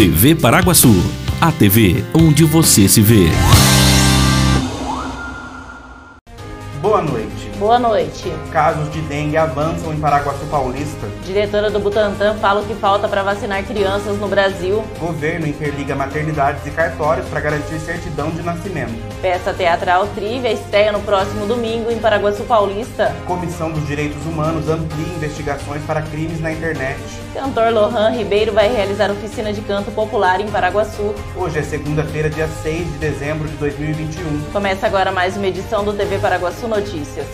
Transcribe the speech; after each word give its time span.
TV 0.00 0.34
Paraguaçu, 0.34 0.96
a 1.38 1.52
TV 1.52 2.02
onde 2.14 2.42
você 2.42 2.88
se 2.88 3.02
vê. 3.02 3.28
Boa 7.70 7.78
noite. 7.78 8.28
Casos 8.50 8.90
de 8.90 9.00
dengue 9.02 9.36
avançam 9.36 9.94
em 9.94 10.00
Paraguaçu 10.00 10.44
Paulista. 10.46 11.06
Diretora 11.24 11.70
do 11.70 11.78
Butantan 11.78 12.34
fala 12.34 12.62
o 12.62 12.64
que 12.66 12.74
falta 12.74 13.06
para 13.06 13.22
vacinar 13.22 13.62
crianças 13.62 14.18
no 14.18 14.26
Brasil. 14.26 14.82
Governo 14.98 15.46
interliga 15.46 15.94
maternidades 15.94 16.66
e 16.66 16.72
cartórios 16.72 17.28
para 17.28 17.38
garantir 17.38 17.78
certidão 17.78 18.28
de 18.30 18.42
nascimento. 18.42 19.00
Peça 19.22 19.54
teatral 19.54 20.08
Trivia 20.16 20.50
estreia 20.50 20.90
no 20.90 20.98
próximo 21.02 21.46
domingo 21.46 21.92
em 21.92 22.00
Paraguaçu 22.00 22.42
Paulista. 22.42 23.14
Comissão 23.24 23.70
dos 23.70 23.86
Direitos 23.86 24.26
Humanos 24.26 24.68
amplia 24.68 25.14
investigações 25.14 25.80
para 25.84 26.02
crimes 26.02 26.40
na 26.40 26.50
internet. 26.50 26.98
Cantor 27.32 27.72
Lohan 27.72 28.10
Ribeiro 28.10 28.52
vai 28.52 28.66
realizar 28.66 29.12
oficina 29.12 29.52
de 29.52 29.60
canto 29.60 29.92
popular 29.92 30.40
em 30.40 30.48
Paraguaçu. 30.48 31.14
Hoje 31.36 31.60
é 31.60 31.62
segunda-feira, 31.62 32.28
dia 32.28 32.48
6 32.48 32.94
de 32.94 32.98
dezembro 32.98 33.46
de 33.46 33.54
2021. 33.58 34.50
Começa 34.50 34.88
agora 34.88 35.12
mais 35.12 35.36
uma 35.36 35.46
edição 35.46 35.84
do 35.84 35.92
TV 35.92 36.18
Paraguaçu 36.18 36.66
Notícias. 36.66 37.28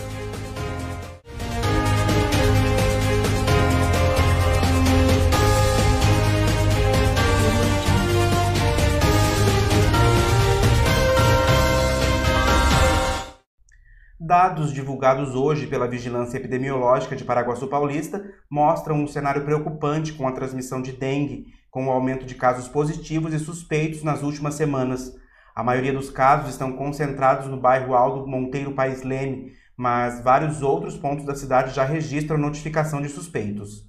Dados 14.27 14.73
divulgados 14.73 15.35
hoje 15.35 15.67
pela 15.67 15.87
Vigilância 15.87 16.35
Epidemiológica 16.35 17.15
de 17.15 17.23
Paraguaçu 17.23 17.65
Paulista 17.65 18.21
mostram 18.49 18.97
um 18.97 19.07
cenário 19.07 19.45
preocupante 19.45 20.11
com 20.11 20.27
a 20.27 20.33
transmissão 20.33 20.81
de 20.81 20.91
dengue, 20.91 21.45
com 21.71 21.87
o 21.87 21.89
aumento 21.89 22.25
de 22.25 22.35
casos 22.35 22.67
positivos 22.67 23.33
e 23.33 23.39
suspeitos 23.39 24.03
nas 24.03 24.23
últimas 24.23 24.55
semanas. 24.55 25.15
A 25.55 25.63
maioria 25.63 25.93
dos 25.93 26.09
casos 26.09 26.49
estão 26.49 26.73
concentrados 26.73 27.47
no 27.47 27.55
bairro 27.55 27.95
Aldo 27.95 28.27
Monteiro 28.27 28.73
Paes 28.73 29.01
Leme, 29.01 29.53
mas 29.77 30.21
vários 30.21 30.61
outros 30.61 30.97
pontos 30.97 31.25
da 31.25 31.33
cidade 31.33 31.73
já 31.73 31.85
registram 31.85 32.37
notificação 32.37 33.01
de 33.01 33.07
suspeitos. 33.07 33.85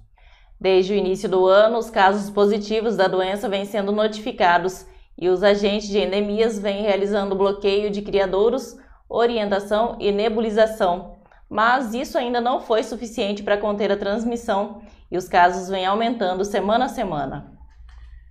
Desde 0.57 0.93
o 0.93 0.95
início 0.95 1.27
do 1.27 1.47
ano, 1.47 1.77
os 1.77 1.89
casos 1.89 2.29
positivos 2.29 2.95
da 2.95 3.09
doença 3.09 3.49
vêm 3.49 3.65
sendo 3.65 3.91
notificados 3.91 4.85
e 5.17 5.27
os 5.27 5.43
agentes 5.43 5.89
de 5.89 5.97
endemias 5.97 6.57
vêm 6.57 6.83
realizando 6.83 7.35
bloqueio 7.35 7.91
de 7.91 8.01
criadouros 8.01 8.77
orientação 9.09 9.97
e 9.99 10.11
nebulização, 10.11 11.15
mas 11.49 11.93
isso 11.93 12.17
ainda 12.17 12.39
não 12.39 12.61
foi 12.61 12.83
suficiente 12.83 13.41
para 13.41 13.57
conter 13.57 13.91
a 13.91 13.97
transmissão 13.97 14.81
e 15.11 15.17
os 15.17 15.27
casos 15.27 15.67
vêm 15.67 15.85
aumentando 15.85 16.45
semana 16.45 16.85
a 16.85 16.89
semana. 16.89 17.57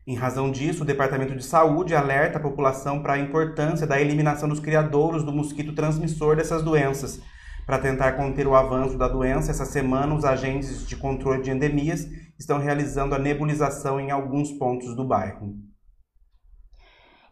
Em 0.06 0.14
razão 0.14 0.50
disso, 0.50 0.84
o 0.84 0.86
Departamento 0.86 1.34
de 1.34 1.44
Saúde 1.44 1.94
alerta 1.94 2.38
a 2.38 2.40
população 2.40 3.02
para 3.02 3.14
a 3.14 3.18
importância 3.18 3.86
da 3.86 4.00
eliminação 4.00 4.48
dos 4.48 4.60
criadouros 4.60 5.22
do 5.24 5.32
mosquito 5.32 5.74
transmissor 5.74 6.36
dessas 6.36 6.62
doenças. 6.62 7.20
Para 7.66 7.78
tentar 7.78 8.12
conter 8.12 8.46
o 8.46 8.54
avanço 8.54 8.96
da 8.96 9.06
doença, 9.06 9.50
essa 9.50 9.66
semana 9.66 10.14
os 10.14 10.24
agentes 10.24 10.86
de 10.88 10.96
controle 10.96 11.42
de 11.42 11.50
endemias 11.50 12.08
estão 12.38 12.58
realizando 12.58 13.14
a 13.14 13.18
nebulização 13.18 14.00
em 14.00 14.10
alguns 14.10 14.50
pontos 14.52 14.96
do 14.96 15.04
bairro. 15.04 15.54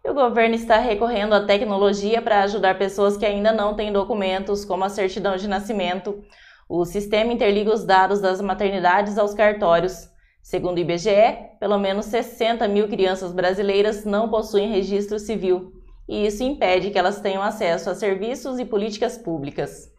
O 0.09 0.15
governo 0.15 0.55
está 0.55 0.79
recorrendo 0.79 1.35
à 1.35 1.45
tecnologia 1.45 2.23
para 2.23 2.43
ajudar 2.43 2.79
pessoas 2.79 3.17
que 3.17 3.27
ainda 3.27 3.51
não 3.51 3.75
têm 3.75 3.93
documentos, 3.93 4.65
como 4.65 4.85
a 4.85 4.89
certidão 4.89 5.37
de 5.37 5.49
nascimento. 5.49 6.23
O 6.69 6.85
sistema 6.85 7.33
interliga 7.33 7.75
os 7.75 7.85
dados 7.85 8.21
das 8.21 8.41
maternidades 8.41 9.19
aos 9.19 9.35
cartórios. 9.35 10.09
Segundo 10.41 10.77
o 10.77 10.81
IBGE, 10.81 11.57
pelo 11.59 11.77
menos 11.77 12.07
60 12.07 12.69
mil 12.69 12.87
crianças 12.87 13.33
brasileiras 13.33 14.05
não 14.05 14.29
possuem 14.29 14.71
registro 14.71 15.19
civil, 15.19 15.73
e 16.09 16.25
isso 16.25 16.45
impede 16.45 16.93
que 16.93 16.99
elas 16.99 17.21
tenham 17.21 17.43
acesso 17.43 17.91
a 17.91 17.95
serviços 17.97 18.61
e 18.61 18.65
políticas 18.65 19.19
públicas. 19.19 19.96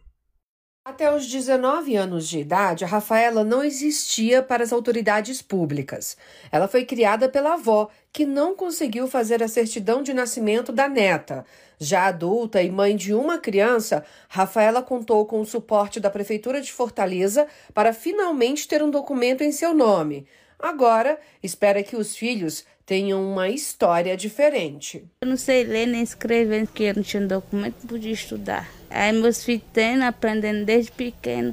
Até 0.88 1.14
os 1.14 1.26
19 1.26 1.96
anos 1.96 2.26
de 2.26 2.38
idade, 2.38 2.82
a 2.82 2.88
Rafaela 2.88 3.44
não 3.44 3.62
existia 3.62 4.42
para 4.42 4.64
as 4.64 4.72
autoridades 4.72 5.42
públicas. 5.42 6.16
Ela 6.50 6.66
foi 6.66 6.86
criada 6.86 7.28
pela 7.28 7.52
avó, 7.52 7.90
que 8.10 8.24
não 8.24 8.56
conseguiu 8.56 9.06
fazer 9.06 9.42
a 9.42 9.48
certidão 9.48 10.02
de 10.02 10.14
nascimento 10.14 10.72
da 10.72 10.88
neta. 10.88 11.44
Já 11.78 12.06
adulta 12.06 12.62
e 12.62 12.70
mãe 12.70 12.96
de 12.96 13.12
uma 13.12 13.36
criança, 13.36 14.02
Rafaela 14.30 14.80
contou 14.80 15.26
com 15.26 15.42
o 15.42 15.44
suporte 15.44 16.00
da 16.00 16.08
Prefeitura 16.08 16.58
de 16.58 16.72
Fortaleza 16.72 17.46
para 17.74 17.92
finalmente 17.92 18.66
ter 18.66 18.82
um 18.82 18.90
documento 18.90 19.44
em 19.44 19.52
seu 19.52 19.74
nome. 19.74 20.26
Agora, 20.58 21.20
espera 21.42 21.82
que 21.82 21.96
os 21.96 22.16
filhos 22.16 22.64
tenham 22.88 23.22
uma 23.22 23.50
história 23.50 24.16
diferente. 24.16 25.04
Eu 25.20 25.28
não 25.28 25.36
sei 25.36 25.62
ler 25.62 25.86
nem 25.86 26.02
escrever, 26.02 26.66
porque 26.66 26.84
eu 26.84 26.94
não 26.94 27.02
tinha 27.02 27.22
documento, 27.26 27.86
podia 27.86 28.12
estudar. 28.12 28.66
Aí 28.88 29.12
meus 29.12 29.44
filhos 29.44 29.62
têm, 29.74 30.02
aprendendo 30.02 30.64
desde 30.64 30.90
pequeno, 30.92 31.52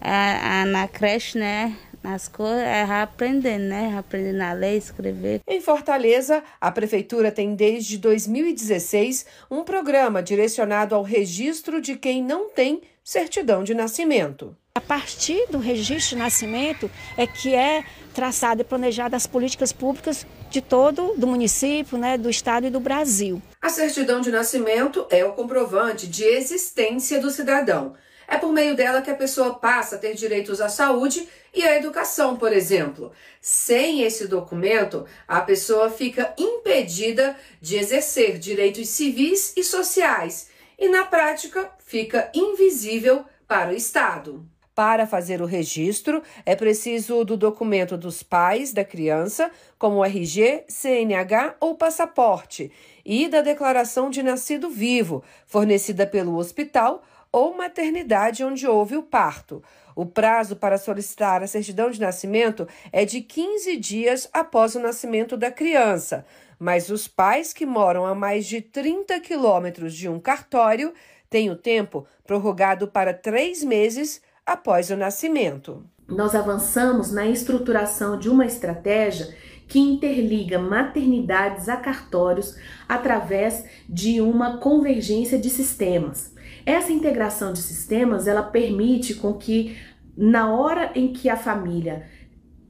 a, 0.00 0.62
a, 0.62 0.66
na 0.66 0.88
creche, 0.88 1.38
né? 1.38 1.76
Nas 2.02 2.26
coisas, 2.26 2.58
é 2.58 2.82
aprendendo, 2.82 3.62
né? 3.62 3.96
Aprendendo 3.96 4.42
a 4.42 4.52
ler, 4.52 4.76
escrever. 4.76 5.40
Em 5.46 5.60
Fortaleza, 5.60 6.42
a 6.60 6.72
Prefeitura 6.72 7.30
tem 7.30 7.54
desde 7.54 7.96
2016 7.98 9.24
um 9.48 9.62
programa 9.62 10.20
direcionado 10.20 10.96
ao 10.96 11.02
registro 11.04 11.80
de 11.80 11.94
quem 11.94 12.20
não 12.20 12.50
tem 12.50 12.82
certidão 13.04 13.62
de 13.62 13.72
nascimento. 13.72 14.56
A 14.74 14.80
partir 14.80 15.46
do 15.48 15.58
registro 15.58 16.16
de 16.16 16.22
nascimento 16.22 16.90
é 17.16 17.24
que 17.24 17.54
é 17.54 17.84
traçada 18.16 18.62
e 18.62 18.64
planejada 18.64 19.14
as 19.14 19.26
políticas 19.26 19.74
públicas 19.74 20.26
de 20.48 20.62
todo 20.62 21.12
do 21.18 21.26
município, 21.26 21.98
né, 21.98 22.16
do 22.16 22.30
estado 22.30 22.66
e 22.66 22.70
do 22.70 22.80
Brasil. 22.80 23.42
A 23.60 23.68
certidão 23.68 24.22
de 24.22 24.30
nascimento 24.30 25.06
é 25.10 25.22
o 25.22 25.34
comprovante 25.34 26.06
de 26.06 26.24
existência 26.24 27.20
do 27.20 27.30
cidadão. 27.30 27.94
É 28.26 28.38
por 28.38 28.50
meio 28.52 28.74
dela 28.74 29.02
que 29.02 29.10
a 29.10 29.14
pessoa 29.14 29.56
passa 29.56 29.96
a 29.96 29.98
ter 29.98 30.14
direitos 30.14 30.62
à 30.62 30.68
saúde 30.70 31.28
e 31.54 31.62
à 31.62 31.76
educação, 31.76 32.36
por 32.36 32.54
exemplo. 32.54 33.12
Sem 33.38 34.00
esse 34.00 34.26
documento, 34.26 35.04
a 35.28 35.42
pessoa 35.42 35.90
fica 35.90 36.32
impedida 36.38 37.36
de 37.60 37.76
exercer 37.76 38.38
direitos 38.38 38.88
civis 38.88 39.52
e 39.54 39.62
sociais 39.62 40.48
e, 40.78 40.88
na 40.88 41.04
prática, 41.04 41.70
fica 41.84 42.30
invisível 42.34 43.26
para 43.46 43.72
o 43.72 43.76
Estado. 43.76 44.55
Para 44.76 45.06
fazer 45.06 45.40
o 45.40 45.46
registro, 45.46 46.22
é 46.44 46.54
preciso 46.54 47.24
do 47.24 47.34
documento 47.34 47.96
dos 47.96 48.22
pais 48.22 48.74
da 48.74 48.84
criança, 48.84 49.50
como 49.78 50.04
RG, 50.04 50.64
CNH 50.68 51.56
ou 51.58 51.74
passaporte, 51.74 52.70
e 53.02 53.26
da 53.26 53.40
declaração 53.40 54.10
de 54.10 54.22
nascido 54.22 54.68
vivo, 54.68 55.24
fornecida 55.46 56.06
pelo 56.06 56.36
hospital 56.36 57.02
ou 57.32 57.56
maternidade 57.56 58.44
onde 58.44 58.66
houve 58.68 58.98
o 58.98 59.02
parto. 59.02 59.62
O 59.94 60.04
prazo 60.04 60.56
para 60.56 60.76
solicitar 60.76 61.42
a 61.42 61.46
certidão 61.46 61.90
de 61.90 61.98
nascimento 61.98 62.68
é 62.92 63.06
de 63.06 63.22
15 63.22 63.78
dias 63.78 64.28
após 64.30 64.74
o 64.74 64.78
nascimento 64.80 65.38
da 65.38 65.50
criança, 65.50 66.26
mas 66.58 66.90
os 66.90 67.08
pais 67.08 67.50
que 67.50 67.64
moram 67.64 68.04
a 68.04 68.14
mais 68.14 68.44
de 68.44 68.60
30 68.60 69.20
quilômetros 69.20 69.94
de 69.94 70.06
um 70.06 70.20
cartório 70.20 70.92
têm 71.30 71.48
o 71.48 71.56
tempo 71.56 72.06
prorrogado 72.26 72.86
para 72.86 73.14
três 73.14 73.64
meses 73.64 74.20
após 74.46 74.90
o 74.90 74.96
nascimento. 74.96 75.84
Nós 76.08 76.36
avançamos 76.36 77.10
na 77.10 77.26
estruturação 77.26 78.16
de 78.16 78.30
uma 78.30 78.46
estratégia 78.46 79.34
que 79.66 79.80
interliga 79.80 80.58
maternidades 80.58 81.68
a 81.68 81.76
cartórios 81.76 82.56
através 82.88 83.64
de 83.88 84.20
uma 84.20 84.58
convergência 84.58 85.36
de 85.36 85.50
sistemas. 85.50 86.32
Essa 86.64 86.92
integração 86.92 87.52
de 87.52 87.60
sistemas, 87.60 88.28
ela 88.28 88.42
permite 88.42 89.14
com 89.14 89.34
que 89.34 89.76
na 90.16 90.54
hora 90.54 90.92
em 90.94 91.12
que 91.12 91.28
a 91.28 91.36
família 91.36 92.06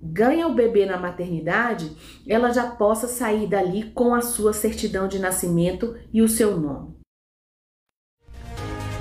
ganha 0.03 0.47
o 0.47 0.55
bebê 0.55 0.87
na 0.87 0.97
maternidade, 0.97 1.95
ela 2.27 2.51
já 2.53 2.67
possa 2.67 3.07
sair 3.07 3.47
dali 3.47 3.91
com 3.91 4.15
a 4.15 4.23
sua 4.23 4.53
certidão 4.53 5.09
de 5.09 5.19
nascimento 5.19 5.97
e 6.13 6.23
o 6.23 6.29
seu 6.29 6.59
nome. 6.59 6.97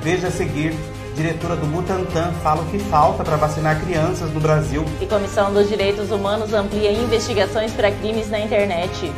Veja 0.01 0.27
a 0.27 0.31
seguir 0.31 0.71
diretora 1.15 1.55
do 1.55 1.65
Butantan, 1.65 2.33
fala 2.43 2.61
o 2.61 2.65
que 2.65 2.77
falta 2.77 3.23
para 3.23 3.37
vacinar 3.37 3.81
crianças 3.81 4.31
no 4.31 4.39
Brasil. 4.39 4.85
E 5.01 5.05
Comissão 5.05 5.53
dos 5.53 5.69
Direitos 5.69 6.11
Humanos 6.11 6.53
amplia 6.53 6.91
investigações 6.91 7.71
para 7.71 7.89
crimes 7.91 8.29
na 8.29 8.39
internet. 8.39 9.11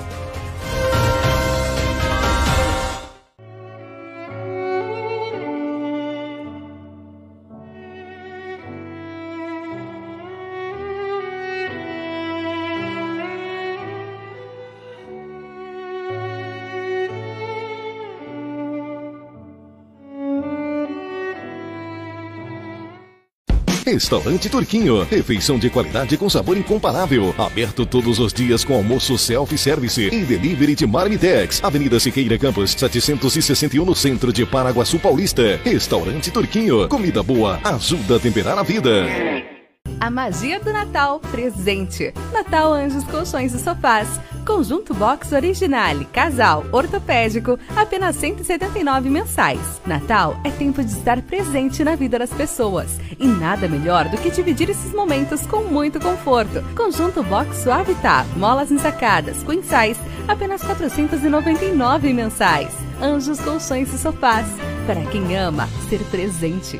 Restaurante 23.87 24.49
Turquinho. 24.49 25.03
Refeição 25.03 25.57
de 25.57 25.69
qualidade 25.69 26.17
com 26.17 26.29
sabor 26.29 26.57
incomparável. 26.57 27.33
Aberto 27.37 27.85
todos 27.85 28.19
os 28.19 28.33
dias 28.33 28.65
com 28.65 28.73
almoço 28.73 29.17
self-service 29.17 30.09
e 30.11 30.25
delivery 30.25 30.75
de 30.75 30.85
Marmitex. 30.85 31.63
Avenida 31.63 31.97
Siqueira 31.97 32.37
Campos, 32.37 32.71
761 32.71 33.85
no 33.85 33.95
centro 33.95 34.33
de 34.33 34.45
Paraguaçu 34.45 34.99
Paulista. 34.99 35.57
Restaurante 35.63 36.29
Turquinho. 36.31 36.89
Comida 36.89 37.23
boa 37.23 37.61
ajuda 37.63 38.17
a 38.17 38.19
temperar 38.19 38.59
a 38.59 38.63
vida. 38.63 39.05
A 40.01 40.09
magia 40.09 40.59
do 40.59 40.73
Natal 40.73 41.21
presente. 41.21 42.13
Natal 42.33 42.73
Anjos 42.73 43.05
Colchões 43.05 43.53
e 43.53 43.59
Sofás. 43.59 44.19
Conjunto 44.47 44.93
Box 44.93 45.33
Originale, 45.33 46.05
casal, 46.05 46.63
ortopédico, 46.71 47.59
apenas 47.75 48.15
179 48.15 49.09
mensais. 49.09 49.59
Natal 49.85 50.39
é 50.45 50.49
tempo 50.49 50.81
de 50.81 50.89
estar 50.89 51.21
presente 51.21 51.83
na 51.83 51.97
vida 51.97 52.17
das 52.17 52.29
pessoas. 52.29 52.97
E 53.19 53.27
nada 53.27 53.67
melhor 53.67 54.07
do 54.07 54.17
que 54.17 54.31
dividir 54.31 54.69
esses 54.69 54.93
momentos 54.93 55.45
com 55.45 55.63
muito 55.63 55.99
conforto. 55.99 56.63
Conjunto 56.77 57.21
Box 57.23 57.57
Suavitar, 57.57 58.25
molas 58.37 58.71
ensacadas, 58.71 59.35
size, 59.35 59.99
apenas 60.29 60.63
499 60.63 62.13
mensais. 62.13 62.73
Anjos 63.01 63.41
Colchões 63.41 63.93
e 63.93 63.97
Sofás. 63.97 64.47
Para 64.87 65.03
quem 65.07 65.35
ama 65.35 65.67
ser 65.89 65.99
presente. 66.05 66.79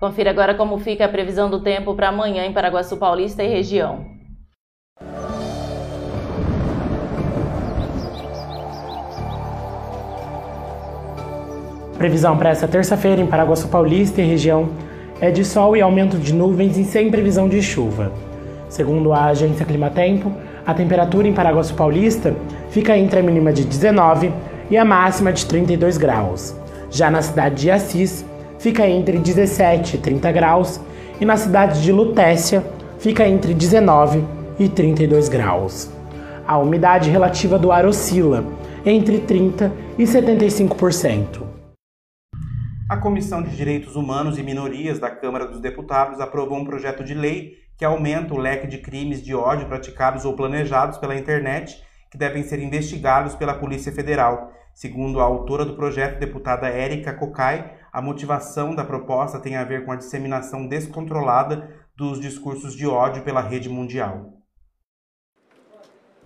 Confira 0.00 0.30
agora 0.30 0.54
como 0.54 0.78
fica 0.78 1.04
a 1.04 1.08
previsão 1.10 1.50
do 1.50 1.60
tempo 1.60 1.94
para 1.94 2.08
amanhã 2.08 2.46
em 2.46 2.54
Paraguaçu 2.54 2.96
Paulista 2.96 3.44
e 3.44 3.48
região. 3.48 4.06
Previsão 11.98 12.34
para 12.38 12.48
esta 12.48 12.66
terça-feira 12.66 13.20
em 13.20 13.26
Paraguaçu 13.26 13.68
Paulista 13.68 14.22
e 14.22 14.24
região 14.24 14.70
é 15.20 15.30
de 15.30 15.44
sol 15.44 15.76
e 15.76 15.82
aumento 15.82 16.16
de 16.16 16.32
nuvens 16.32 16.78
e 16.78 16.84
sem 16.84 17.10
previsão 17.10 17.46
de 17.46 17.60
chuva. 17.60 18.10
Segundo 18.70 19.12
a 19.12 19.26
agência 19.26 19.66
Climatempo, 19.66 20.32
a 20.64 20.72
temperatura 20.72 21.28
em 21.28 21.34
Paraguaçu 21.34 21.74
Paulista 21.74 22.34
fica 22.70 22.96
entre 22.96 23.20
a 23.20 23.22
mínima 23.22 23.52
de 23.52 23.66
19 23.66 24.32
e 24.70 24.78
a 24.78 24.84
máxima 24.84 25.30
de 25.30 25.44
32 25.44 25.98
graus. 25.98 26.56
Já 26.90 27.10
na 27.10 27.20
cidade 27.20 27.56
de 27.56 27.70
Assis, 27.70 28.24
fica 28.60 28.86
entre 28.86 29.18
17 29.18 29.96
e 29.96 29.98
30 29.98 30.30
graus 30.32 30.80
e 31.18 31.24
na 31.24 31.36
cidade 31.36 31.82
de 31.82 31.90
Lutécia 31.90 32.62
fica 32.98 33.26
entre 33.26 33.54
19 33.54 34.22
e 34.58 34.68
32 34.68 35.28
graus. 35.28 35.90
A 36.46 36.58
umidade 36.58 37.10
relativa 37.10 37.58
do 37.58 37.72
ar 37.72 37.86
oscila 37.86 38.44
entre 38.84 39.20
30 39.20 39.72
e 39.98 40.04
75%. 40.04 41.42
A 42.88 42.96
Comissão 42.96 43.42
de 43.42 43.56
Direitos 43.56 43.96
Humanos 43.96 44.36
e 44.36 44.42
Minorias 44.42 44.98
da 44.98 45.10
Câmara 45.10 45.46
dos 45.46 45.60
Deputados 45.60 46.20
aprovou 46.20 46.58
um 46.58 46.64
projeto 46.64 47.02
de 47.02 47.14
lei 47.14 47.54
que 47.78 47.84
aumenta 47.84 48.34
o 48.34 48.38
leque 48.38 48.66
de 48.66 48.78
crimes 48.78 49.22
de 49.22 49.34
ódio 49.34 49.68
praticados 49.68 50.26
ou 50.26 50.34
planejados 50.34 50.98
pela 50.98 51.16
internet 51.16 51.80
que 52.10 52.18
devem 52.18 52.42
ser 52.42 52.60
investigados 52.60 53.34
pela 53.34 53.54
Polícia 53.54 53.92
Federal. 53.92 54.52
Segundo 54.74 55.20
a 55.20 55.24
autora 55.24 55.64
do 55.64 55.76
projeto, 55.76 56.18
deputada 56.18 56.68
Érica 56.68 57.14
Cocai, 57.14 57.79
a 57.92 58.00
motivação 58.00 58.74
da 58.74 58.84
proposta 58.84 59.38
tem 59.38 59.56
a 59.56 59.64
ver 59.64 59.84
com 59.84 59.92
a 59.92 59.96
disseminação 59.96 60.66
descontrolada 60.66 61.70
dos 61.96 62.20
discursos 62.20 62.74
de 62.74 62.86
ódio 62.86 63.22
pela 63.22 63.40
rede 63.40 63.68
mundial. 63.68 64.40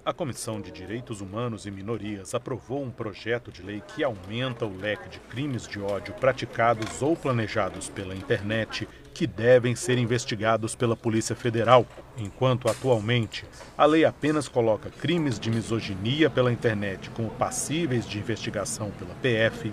A 0.07 0.13
Comissão 0.13 0.61
de 0.61 0.71
Direitos 0.71 1.23
Humanos 1.23 1.65
e 1.65 1.71
Minorias 1.71 2.35
aprovou 2.35 2.83
um 2.83 2.91
projeto 2.91 3.51
de 3.51 3.63
lei 3.63 3.81
que 3.81 4.05
aumenta 4.05 4.67
o 4.67 4.77
leque 4.77 5.09
de 5.09 5.19
crimes 5.19 5.67
de 5.67 5.81
ódio 5.81 6.13
praticados 6.13 7.01
ou 7.01 7.17
planejados 7.17 7.89
pela 7.89 8.15
internet 8.15 8.87
que 9.15 9.27
devem 9.27 9.75
ser 9.75 9.97
investigados 9.97 10.75
pela 10.75 10.95
Polícia 10.95 11.35
Federal, 11.35 11.87
enquanto 12.19 12.69
atualmente 12.69 13.47
a 13.79 13.87
lei 13.87 14.05
apenas 14.05 14.47
coloca 14.47 14.91
crimes 14.91 15.39
de 15.39 15.51
misoginia 15.51 16.29
pela 16.29 16.53
internet 16.53 17.09
como 17.11 17.31
passíveis 17.31 18.07
de 18.07 18.19
investigação 18.19 18.91
pela 18.91 19.15
PF. 19.15 19.73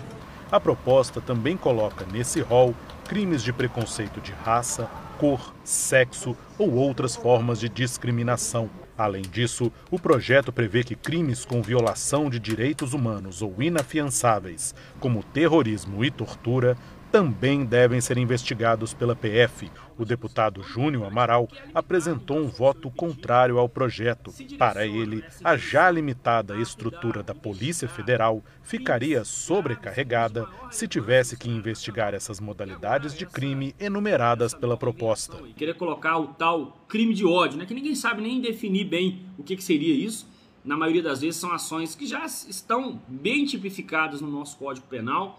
A 0.52 0.60
proposta 0.60 1.18
também 1.18 1.56
coloca 1.56 2.04
nesse 2.12 2.42
rol 2.42 2.74
crimes 3.08 3.42
de 3.42 3.54
preconceito 3.54 4.20
de 4.20 4.32
raça, 4.32 4.86
cor, 5.16 5.54
sexo 5.64 6.36
ou 6.58 6.74
outras 6.74 7.16
formas 7.16 7.58
de 7.58 7.70
discriminação. 7.70 8.68
Além 8.98 9.22
disso, 9.22 9.72
o 9.90 9.98
projeto 9.98 10.52
prevê 10.52 10.84
que 10.84 10.94
crimes 10.94 11.46
com 11.46 11.62
violação 11.62 12.28
de 12.28 12.38
direitos 12.38 12.92
humanos 12.92 13.40
ou 13.40 13.62
inafiançáveis, 13.62 14.74
como 15.00 15.22
terrorismo 15.22 16.04
e 16.04 16.10
tortura, 16.10 16.76
também 17.12 17.66
devem 17.66 18.00
ser 18.00 18.16
investigados 18.16 18.94
pela 18.94 19.14
PF. 19.14 19.70
O 19.98 20.04
deputado 20.04 20.62
Júnior 20.62 21.04
Amaral 21.04 21.46
apresentou 21.74 22.38
um 22.38 22.48
voto 22.48 22.90
contrário 22.90 23.58
ao 23.58 23.68
projeto. 23.68 24.32
Para 24.56 24.86
ele, 24.86 25.22
a 25.44 25.54
já 25.54 25.90
limitada 25.90 26.56
estrutura 26.56 27.22
da 27.22 27.34
Polícia 27.34 27.86
Federal 27.86 28.42
ficaria 28.62 29.24
sobrecarregada 29.24 30.48
se 30.70 30.88
tivesse 30.88 31.36
que 31.36 31.50
investigar 31.50 32.14
essas 32.14 32.40
modalidades 32.40 33.14
de 33.14 33.26
crime 33.26 33.74
enumeradas 33.78 34.54
pela 34.54 34.76
proposta. 34.76 35.36
Queria 35.54 35.74
colocar 35.74 36.16
o 36.16 36.28
tal 36.28 36.82
crime 36.88 37.12
de 37.12 37.26
ódio, 37.26 37.58
né, 37.58 37.66
que 37.66 37.74
ninguém 37.74 37.94
sabe 37.94 38.22
nem 38.22 38.40
definir 38.40 38.84
bem 38.84 39.26
o 39.36 39.42
que, 39.42 39.54
que 39.54 39.62
seria 39.62 39.94
isso. 39.94 40.26
Na 40.64 40.78
maioria 40.78 41.02
das 41.02 41.20
vezes 41.20 41.38
são 41.38 41.52
ações 41.52 41.94
que 41.94 42.06
já 42.06 42.24
estão 42.24 43.02
bem 43.06 43.44
tipificadas 43.44 44.22
no 44.22 44.30
nosso 44.30 44.56
Código 44.56 44.86
Penal 44.86 45.38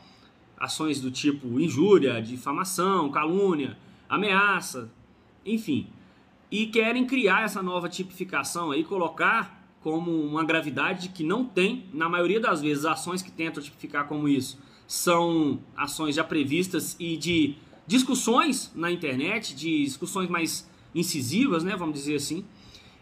ações 0.63 1.01
do 1.01 1.11
tipo 1.11 1.59
injúria, 1.59 2.21
difamação, 2.21 3.11
calúnia, 3.11 3.77
ameaça, 4.07 4.89
enfim. 5.45 5.87
E 6.49 6.67
querem 6.67 7.05
criar 7.05 7.43
essa 7.43 7.61
nova 7.61 7.89
tipificação 7.89 8.71
aí, 8.71 8.83
colocar 8.83 9.61
como 9.81 10.09
uma 10.09 10.45
gravidade 10.45 11.09
que 11.09 11.21
não 11.21 11.43
tem, 11.43 11.85
na 11.93 12.07
maioria 12.07 12.39
das 12.39 12.61
vezes, 12.61 12.85
ações 12.85 13.21
que 13.21 13.29
tentam 13.29 13.61
tipificar 13.61 14.07
como 14.07 14.29
isso 14.29 14.57
são 14.87 15.59
ações 15.75 16.15
já 16.15 16.23
previstas 16.23 16.95
e 16.97 17.17
de 17.17 17.55
discussões 17.85 18.71
na 18.73 18.89
internet, 18.89 19.53
de 19.53 19.83
discussões 19.83 20.29
mais 20.29 20.69
incisivas, 20.95 21.63
né, 21.63 21.75
vamos 21.75 21.95
dizer 21.95 22.15
assim. 22.15 22.45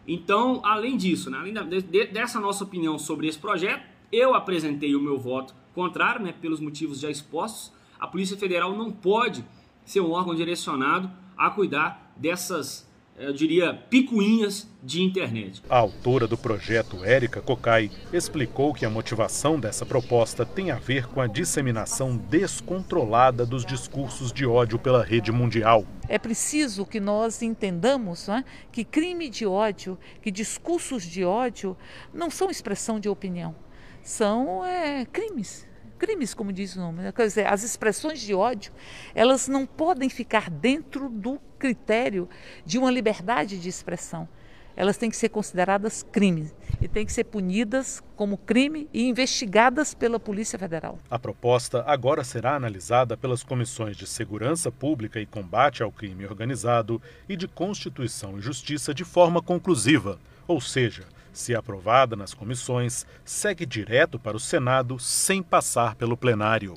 Então, 0.07 0.61
além 0.63 0.97
disso, 0.97 1.29
né, 1.29 1.37
além 1.37 1.53
de, 1.53 2.07
dessa 2.07 2.39
nossa 2.39 2.63
opinião 2.63 2.97
sobre 2.97 3.27
esse 3.27 3.37
projeto, 3.37 3.83
eu 4.11 4.33
apresentei 4.33 4.95
o 4.95 5.01
meu 5.01 5.19
voto 5.19 5.53
contrário, 5.73 6.23
né, 6.23 6.33
pelos 6.33 6.59
motivos 6.59 6.99
já 6.99 7.09
expostos. 7.09 7.71
A 7.99 8.07
Polícia 8.07 8.37
Federal 8.37 8.75
não 8.75 8.91
pode 8.91 9.45
ser 9.85 10.01
um 10.01 10.11
órgão 10.11 10.35
direcionado 10.35 11.09
a 11.37 11.49
cuidar 11.49 12.13
dessas, 12.15 12.87
eh, 13.17 13.27
eu 13.27 13.33
diria, 13.33 13.73
picuinhas 13.73 14.69
de 14.83 15.01
internet. 15.01 15.61
A 15.69 15.77
autora 15.77 16.27
do 16.27 16.37
projeto, 16.37 17.03
Érica 17.03 17.41
Cocai, 17.41 17.91
explicou 18.11 18.73
que 18.73 18.85
a 18.85 18.89
motivação 18.89 19.59
dessa 19.59 19.85
proposta 19.85 20.45
tem 20.45 20.71
a 20.71 20.75
ver 20.75 21.07
com 21.07 21.21
a 21.21 21.27
disseminação 21.27 22.17
descontrolada 22.17 23.45
dos 23.45 23.65
discursos 23.65 24.31
de 24.31 24.45
ódio 24.45 24.79
pela 24.79 25.03
rede 25.03 25.31
mundial. 25.31 25.85
É 26.07 26.17
preciso 26.17 26.85
que 26.85 26.99
nós 26.99 27.41
entendamos 27.41 28.27
é, 28.29 28.43
que 28.71 28.83
crime 28.83 29.29
de 29.29 29.45
ódio, 29.45 29.97
que 30.21 30.31
discursos 30.31 31.03
de 31.03 31.23
ódio 31.23 31.75
não 32.13 32.29
são 32.29 32.49
expressão 32.49 32.99
de 32.99 33.09
opinião 33.09 33.55
são 34.03 34.65
é, 34.65 35.05
crimes. 35.05 35.67
Crimes, 35.97 36.33
como 36.33 36.51
diz 36.51 36.75
o 36.75 36.79
nome. 36.79 37.03
Né? 37.03 37.11
Quer 37.11 37.27
dizer, 37.27 37.45
as 37.47 37.63
expressões 37.63 38.19
de 38.19 38.33
ódio, 38.33 38.71
elas 39.13 39.47
não 39.47 39.65
podem 39.65 40.09
ficar 40.09 40.49
dentro 40.49 41.07
do 41.09 41.39
critério 41.59 42.27
de 42.65 42.79
uma 42.79 42.89
liberdade 42.89 43.59
de 43.59 43.69
expressão. 43.69 44.27
elas 44.75 44.97
têm 44.97 45.09
que 45.09 45.17
ser 45.17 45.29
consideradas 45.29 46.03
crimes 46.03 46.53
e 46.81 46.87
têm 46.87 47.05
que 47.05 47.13
ser 47.13 47.25
punidas 47.25 48.01
como 48.15 48.37
crime 48.37 48.89
e 48.93 49.07
investigadas 49.07 49.93
pela 49.93 50.19
Polícia 50.19 50.57
Federal. 50.57 50.97
A 51.09 51.19
proposta 51.19 51.83
agora 51.85 52.23
será 52.23 52.55
analisada 52.55 53.17
pelas 53.17 53.43
comissões 53.43 53.97
de 53.97 54.07
Segurança 54.07 54.71
Pública 54.71 55.19
e 55.19 55.25
Combate 55.25 55.83
ao 55.83 55.91
Crime 55.91 56.25
Organizado 56.25 57.01
e 57.27 57.35
de 57.35 57.47
Constituição 57.47 58.37
e 58.37 58.41
Justiça 58.41 58.93
de 58.93 59.03
forma 59.03 59.41
conclusiva, 59.41 60.19
ou 60.47 60.59
seja, 60.59 61.03
se 61.31 61.55
aprovada 61.55 62.15
nas 62.15 62.33
comissões, 62.33 63.05
segue 63.23 63.65
direto 63.65 64.19
para 64.19 64.37
o 64.37 64.39
Senado 64.39 64.99
sem 64.99 65.41
passar 65.41 65.95
pelo 65.95 66.17
plenário. 66.17 66.75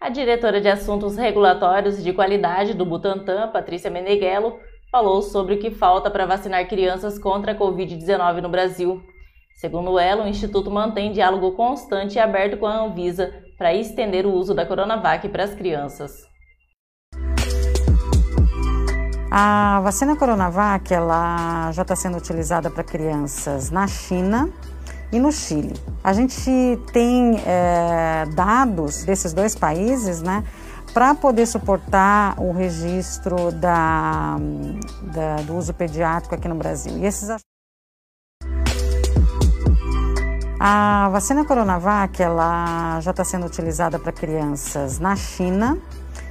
A 0.00 0.08
diretora 0.08 0.60
de 0.60 0.68
Assuntos 0.68 1.16
Regulatórios 1.16 1.98
e 1.98 2.02
de 2.02 2.12
Qualidade 2.12 2.72
do 2.72 2.86
Butantan, 2.86 3.48
Patrícia 3.48 3.90
Meneghello, 3.90 4.60
falou 4.92 5.22
sobre 5.22 5.54
o 5.54 5.58
que 5.58 5.72
falta 5.72 6.08
para 6.10 6.24
vacinar 6.24 6.68
crianças 6.68 7.18
contra 7.18 7.52
a 7.52 7.58
Covid-19 7.58 8.40
no 8.40 8.48
Brasil. 8.48 9.02
Segundo 9.56 9.98
ela, 9.98 10.24
o 10.24 10.28
Instituto 10.28 10.70
mantém 10.70 11.10
diálogo 11.10 11.52
constante 11.56 12.14
e 12.14 12.20
aberto 12.20 12.58
com 12.58 12.66
a 12.66 12.78
Anvisa 12.78 13.34
para 13.58 13.74
estender 13.74 14.24
o 14.24 14.32
uso 14.32 14.54
da 14.54 14.64
Coronavac 14.64 15.28
para 15.30 15.42
as 15.42 15.54
crianças. 15.54 16.27
A 19.30 19.80
vacina 19.80 20.16
Coronavac 20.16 20.92
ela 20.92 21.70
já 21.72 21.82
está 21.82 21.94
sendo 21.94 22.16
utilizada 22.16 22.70
para 22.70 22.82
crianças 22.82 23.70
na 23.70 23.86
China 23.86 24.48
e 25.12 25.18
no 25.18 25.30
Chile. 25.30 25.74
A 26.02 26.14
gente 26.14 26.50
tem 26.92 27.38
é, 27.46 28.24
dados 28.34 29.04
desses 29.04 29.34
dois 29.34 29.54
países, 29.54 30.22
né, 30.22 30.42
para 30.94 31.14
poder 31.14 31.44
suportar 31.46 32.40
o 32.40 32.52
registro 32.52 33.52
da, 33.52 34.36
da, 35.14 35.36
do 35.42 35.56
uso 35.56 35.74
pediátrico 35.74 36.34
aqui 36.34 36.48
no 36.48 36.54
Brasil. 36.54 36.96
E 36.96 37.04
esses 37.04 37.28
a 40.60 41.08
vacina 41.10 41.44
Coronavac 41.44 42.20
ela 42.20 43.00
já 43.00 43.12
está 43.12 43.22
sendo 43.22 43.46
utilizada 43.46 43.96
para 43.96 44.10
crianças 44.10 44.98
na 44.98 45.14
China 45.14 45.78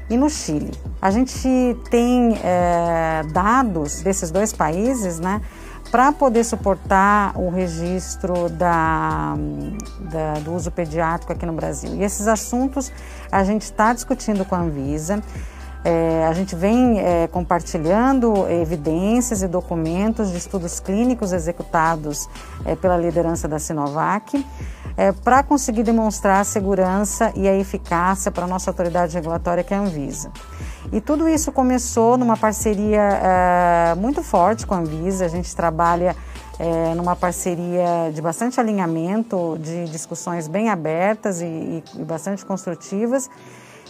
e 0.10 0.18
no 0.18 0.30
Chile. 0.30 0.72
A 1.02 1.12
gente 1.12 1.78
tem 1.90 2.38
é, 2.44 3.24
dados 3.32 4.02
desses 4.02 4.32
dois 4.32 4.54
países, 4.54 5.20
né, 5.20 5.42
para 5.92 6.12
poder 6.12 6.44
suportar 6.44 7.38
o 7.38 7.50
registro 7.50 8.50
da, 8.50 9.36
da, 10.12 10.34
do 10.40 10.54
uso 10.54 10.70
pediátrico 10.72 11.32
aqui 11.32 11.46
no 11.46 11.54
Brasil. 11.54 11.96
E 11.96 12.04
esses 12.04 12.28
assuntos 12.28 12.92
a 13.32 13.44
gente 13.44 13.64
está 13.64 13.94
discutindo 13.94 14.44
com 14.46 14.56
a 14.56 14.60
Anvisa. 14.60 15.22
É, 15.89 16.27
a 16.27 16.34
gente 16.34 16.53
vem 16.53 17.00
é, 17.00 17.27
compartilhando 17.27 18.46
evidências 18.50 19.41
e 19.41 19.48
documentos 19.48 20.32
de 20.32 20.38
estudos 20.38 20.82
clínicos 20.82 21.32
executados 21.32 22.27
é, 22.65 22.75
pela 22.75 22.98
liderança 22.98 23.48
da 23.48 23.58
Sinovac 23.58 24.46
é, 24.98 25.13
para 25.13 25.41
conseguir 25.44 25.84
demonstrar 25.84 26.41
a 26.41 26.44
segurança 26.44 27.32
e 27.38 27.48
a 27.48 27.56
eficácia 27.56 28.29
para 28.29 28.44
a 28.44 28.48
nossa 28.48 28.70
autoridade 28.70 29.15
regulatória, 29.15 29.63
que 29.63 29.74
é 29.74 29.77
a 29.77 29.79
Anvisa. 29.79 30.29
E 30.91 31.00
tudo 31.00 31.29
isso 31.29 31.53
começou 31.53 32.17
numa 32.17 32.36
parceria 32.36 33.01
é, 33.01 33.96
muito 33.96 34.22
forte 34.22 34.67
com 34.67 34.74
a 34.74 34.79
Anvisa. 34.79 35.24
A 35.24 35.29
gente 35.29 35.56
trabalha 35.56 36.17
é, 36.60 36.96
numa 36.96 37.15
parceria 37.15 38.12
de 38.13 38.22
bastante 38.22 38.60
alinhamento, 38.60 39.58
de 39.62 39.86
discussões 39.86 40.50
bem 40.50 40.70
abertas 40.70 41.39
e, 41.39 41.46
e, 41.46 41.84
e 41.96 42.03
bastante 42.03 42.46
construtivas. 42.46 43.29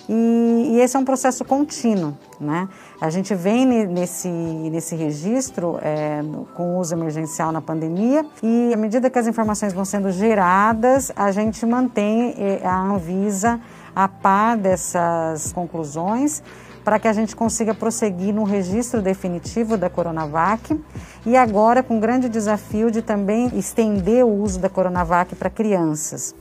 E, 0.09 0.71
e, 0.71 0.79
esse 0.79 0.95
é 0.95 0.99
um 0.99 1.03
processo 1.05 1.43
contínuo, 1.43 2.17
né? 2.39 2.69
A 3.01 3.09
gente 3.09 3.35
vem 3.35 3.65
nesse, 3.65 4.29
nesse 4.29 4.95
registro 4.95 5.77
é, 5.81 6.21
com 6.55 6.77
uso 6.77 6.95
emergencial 6.95 7.51
na 7.51 7.61
pandemia 7.61 8.25
e 8.41 8.73
à 8.73 8.77
medida 8.77 9.09
que 9.09 9.19
as 9.19 9.27
informações 9.27 9.73
vão 9.73 9.83
sendo 9.83 10.09
geradas, 10.11 11.11
a 11.15 11.31
gente 11.31 11.65
mantém 11.65 12.33
a 12.63 12.79
Anvisa 12.79 13.59
a 13.95 14.07
par 14.07 14.55
dessas 14.55 15.51
conclusões 15.51 16.41
para 16.87 16.99
que 16.99 17.07
a 17.09 17.11
gente 17.11 17.35
consiga 17.35 17.73
prosseguir 17.73 18.33
no 18.33 18.45
registro 18.45 19.01
definitivo 19.01 19.75
da 19.75 19.89
Coronavac 19.89 20.81
e 21.25 21.35
agora 21.35 21.83
com 21.83 21.97
o 21.97 21.99
grande 21.99 22.29
desafio 22.29 22.89
de 22.89 23.01
também 23.01 23.51
estender 23.57 24.23
o 24.23 24.29
uso 24.29 24.57
da 24.57 24.69
Coronavac 24.69 25.35
para 25.35 25.49
crianças, 25.49 26.33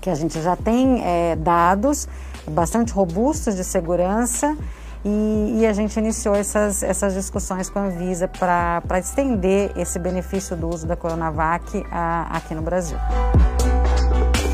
que 0.00 0.08
a 0.08 0.14
gente 0.14 0.40
já 0.40 0.56
tem 0.56 1.02
é, 1.04 1.36
dados 1.36 2.08
bastante 2.50 2.92
robustos 2.92 3.54
de 3.54 3.64
segurança 3.64 4.56
e, 5.04 5.60
e, 5.60 5.66
a 5.66 5.72
gente 5.72 5.96
iniciou 5.98 6.34
essas, 6.34 6.82
essas 6.82 7.14
discussões 7.14 7.70
com 7.70 7.78
a 7.78 7.82
Anvisa 7.82 8.26
para 8.26 8.98
estender 8.98 9.70
esse 9.76 9.98
benefício 10.00 10.56
do 10.56 10.68
uso 10.68 10.84
da 10.84 10.96
Coronavac 10.96 11.84
a, 11.92 12.36
aqui 12.36 12.54
no 12.54 12.62
Brasil. 12.62 12.98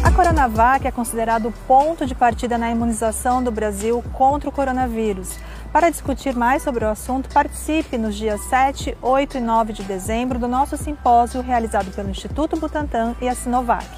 A 0.05 0.11
Coronavac 0.11 0.87
é 0.87 0.91
considerado 0.91 1.49
o 1.49 1.53
ponto 1.67 2.05
de 2.05 2.15
partida 2.15 2.59
na 2.59 2.71
imunização 2.71 3.43
do 3.43 3.51
Brasil 3.51 4.05
contra 4.13 4.51
o 4.51 4.53
coronavírus. 4.53 5.39
Para 5.73 5.89
discutir 5.89 6.37
mais 6.37 6.63
sobre 6.63 6.85
o 6.85 6.89
assunto, 6.91 7.31
participe 7.33 7.97
nos 7.97 8.15
dias 8.15 8.43
7, 8.43 8.95
8 9.01 9.39
e 9.39 9.41
9 9.41 9.73
de 9.73 9.83
dezembro 9.85 10.39
do 10.39 10.47
nosso 10.47 10.77
simpósio 10.77 11.41
realizado 11.41 11.91
pelo 11.93 12.11
Instituto 12.11 12.59
Butantan 12.59 13.15
e 13.23 13.29
a 13.29 13.35
Sinovac. 13.35 13.89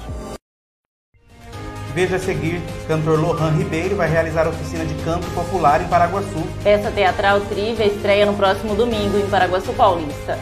Veja 1.95 2.17
a 2.17 2.19
seguir, 2.19 2.61
cantor 2.89 3.17
Lohan 3.21 3.51
Ribeiro 3.51 3.95
vai 3.95 4.09
realizar 4.09 4.45
oficina 4.49 4.83
de 4.83 4.93
canto 5.05 5.25
popular 5.27 5.81
em 5.81 5.87
Paraguaçu. 5.87 6.45
Essa 6.65 6.91
teatral 6.91 7.39
Trivia 7.39 7.85
estreia 7.85 8.25
no 8.25 8.33
próximo 8.33 8.75
domingo 8.75 9.17
em 9.17 9.25
Paraguaçu 9.29 9.71
Paulista. 9.71 10.37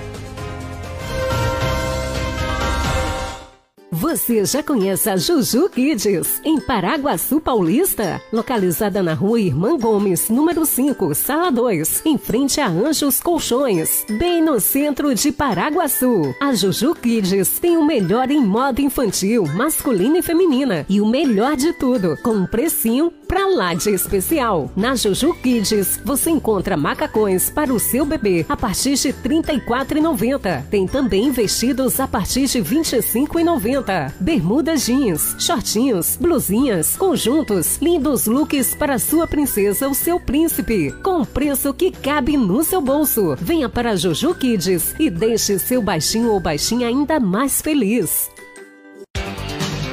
Você 4.04 4.44
já 4.44 4.62
conhece 4.62 5.10
a 5.10 5.16
Juju 5.16 5.70
Kids, 5.70 6.42
em 6.44 6.60
Paraguaçu 6.60 7.40
Paulista? 7.40 8.22
Localizada 8.34 9.02
na 9.02 9.14
rua 9.14 9.40
Irmã 9.40 9.78
Gomes, 9.78 10.30
número 10.30 10.66
5, 10.66 11.16
sala 11.16 11.50
2, 11.50 12.02
em 12.06 12.18
frente 12.18 12.60
a 12.60 12.68
Anjos 12.68 13.22
Colchões, 13.22 14.06
bem 14.20 14.44
no 14.44 14.60
centro 14.60 15.16
de 15.16 15.32
Paraguaçu. 15.32 16.36
A 16.42 16.54
Juju 16.54 16.96
Kids 16.96 17.60
tem 17.60 17.78
o 17.78 17.86
melhor 17.86 18.30
em 18.30 18.42
moda 18.42 18.82
infantil, 18.82 19.46
masculina 19.56 20.18
e 20.18 20.22
feminina. 20.22 20.86
E 20.90 21.00
o 21.00 21.08
melhor 21.08 21.56
de 21.56 21.72
tudo, 21.72 22.18
com 22.22 22.32
um 22.32 22.46
precinho 22.46 23.10
pra 23.34 23.48
lá 23.48 23.74
de 23.74 23.90
especial. 23.90 24.70
Na 24.76 24.96
Juju 24.96 25.34
Kids, 25.34 26.00
você 26.06 26.30
encontra 26.30 26.78
macacões 26.78 27.50
para 27.50 27.74
o 27.74 27.80
seu 27.80 28.06
bebê 28.06 28.46
a 28.48 28.56
partir 28.56 28.94
de 28.94 29.08
R$ 29.08 29.16
34,90. 29.24 30.66
Tem 30.70 30.86
também 30.86 31.32
vestidos 31.32 32.00
a 32.00 32.08
partir 32.08 32.46
de 32.46 32.60
R$ 32.60 32.76
25,90 32.76 34.12
bermudas 34.20 34.86
jeans, 34.86 35.36
shortinhos, 35.40 36.16
blusinhas, 36.16 36.96
conjuntos, 36.96 37.80
lindos 37.82 38.28
looks 38.28 38.76
para 38.76 39.00
sua 39.00 39.26
princesa 39.26 39.88
ou 39.88 39.96
seu 39.96 40.20
príncipe, 40.20 40.92
com 41.02 41.26
preço 41.26 41.74
que 41.74 41.90
cabe 41.90 42.38
no 42.38 42.64
seu 42.64 42.82
bolso. 42.82 43.36
Venha 43.42 43.68
para 43.68 43.96
Juju 43.96 44.36
Kids 44.36 44.94
e 45.00 45.10
deixe 45.10 45.58
seu 45.58 45.82
baixinho 45.82 46.30
ou 46.30 46.40
baixinha 46.40 46.88
ainda 46.88 47.20
mais 47.20 47.64
feliz. 47.64 48.30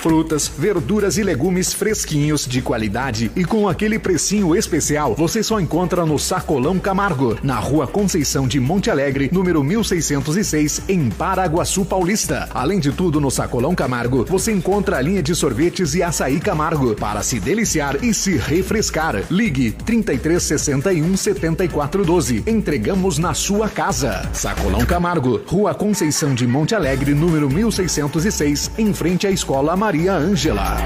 Frutas, 0.00 0.46
verduras 0.46 1.18
e 1.18 1.24
legumes 1.24 1.72
fresquinhos 1.72 2.46
de 2.46 2.62
qualidade 2.62 3.32
e 3.34 3.44
com 3.44 3.68
aquele 3.68 3.98
precinho 3.98 4.54
especial 4.54 5.12
você 5.16 5.42
só 5.42 5.58
encontra 5.58 6.06
no 6.06 6.16
Sacolão 6.20 6.78
Camargo, 6.78 7.36
na 7.42 7.56
rua 7.56 7.84
Conceição 7.84 8.46
de 8.46 8.60
Monte 8.60 8.92
Alegre, 8.92 9.28
número 9.32 9.62
1606, 9.64 10.82
em 10.88 11.10
Paraguaçu 11.10 11.84
Paulista. 11.84 12.48
Além 12.54 12.78
de 12.78 12.92
tudo, 12.92 13.20
no 13.20 13.28
Sacolão 13.28 13.74
Camargo 13.74 14.24
você 14.24 14.52
encontra 14.52 14.98
a 14.98 15.00
linha 15.00 15.20
de 15.20 15.34
sorvetes 15.34 15.94
e 15.96 16.02
açaí 16.02 16.38
Camargo 16.38 16.94
para 16.94 17.20
se 17.20 17.40
deliciar 17.40 18.02
e 18.04 18.14
se 18.14 18.36
refrescar. 18.36 19.24
Ligue 19.28 19.72
3361 19.72 21.16
7412. 21.16 22.44
Entregamos 22.46 23.18
na 23.18 23.34
sua 23.34 23.68
casa. 23.68 24.30
Sacolão 24.32 24.86
Camargo, 24.86 25.40
Rua 25.44 25.74
Conceição 25.74 26.36
de 26.36 26.46
Monte 26.46 26.76
Alegre, 26.76 27.14
número 27.14 27.50
1606, 27.50 28.70
em 28.78 28.94
frente 28.94 29.26
à 29.26 29.30
Escola 29.32 29.76
Maria 29.76 29.88
Ângela. 30.06 30.76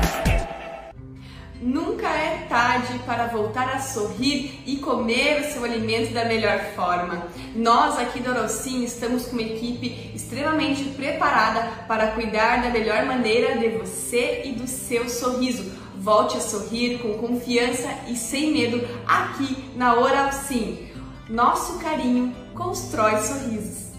Nunca 1.60 2.08
é 2.08 2.46
tarde 2.48 2.98
para 3.06 3.26
voltar 3.26 3.68
a 3.74 3.80
sorrir 3.80 4.62
e 4.66 4.76
comer 4.78 5.40
o 5.42 5.52
seu 5.52 5.64
alimento 5.64 6.12
da 6.12 6.24
melhor 6.24 6.58
forma. 6.74 7.26
Nós 7.54 7.98
aqui 7.98 8.20
do 8.20 8.30
Orocim 8.30 8.82
estamos 8.82 9.26
com 9.26 9.32
uma 9.32 9.42
equipe 9.42 10.10
extremamente 10.14 10.82
preparada 10.96 11.84
para 11.86 12.12
cuidar 12.12 12.62
da 12.62 12.70
melhor 12.70 13.04
maneira 13.04 13.58
de 13.58 13.68
você 13.68 14.42
e 14.44 14.52
do 14.52 14.66
seu 14.66 15.08
sorriso. 15.08 15.70
Volte 15.96 16.38
a 16.38 16.40
sorrir 16.40 16.98
com 16.98 17.18
confiança 17.18 17.88
e 18.08 18.16
sem 18.16 18.52
medo 18.52 18.84
aqui 19.06 19.56
na 19.76 19.94
Oral 19.94 20.32
Sim. 20.32 20.88
Nosso 21.28 21.78
carinho 21.78 22.34
constrói 22.54 23.18
sorrisos. 23.18 23.91